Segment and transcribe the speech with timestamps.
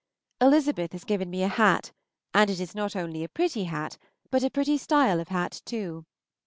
[0.41, 1.91] Elizabeth has given me a hat,
[2.33, 3.99] and it is not only a pretty hat,
[4.31, 6.05] but a pretty style of hat too.